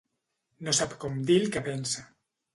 [0.67, 2.09] No sap com dir el que pensa.